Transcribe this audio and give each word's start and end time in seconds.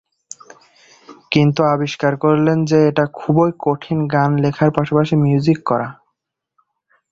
কিন্তু 1.31 1.61
আবিষ্কার 1.73 2.13
করলেন 2.17 2.57
যে 2.65 2.77
এটা 2.89 3.05
খুবই 3.13 3.49
কঠিন 3.59 3.99
গান 4.07 4.31
লেখার 4.43 4.69
পাশাপাশি 4.77 5.15
মিউজিক 5.23 5.59
করা। 5.65 5.87